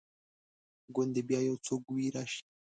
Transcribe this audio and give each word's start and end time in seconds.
ګوندي 0.95 1.21
بیا 1.27 1.39
یو 1.47 1.55
څوک 1.65 1.83
وي 1.93 2.07
راشي 2.15 2.43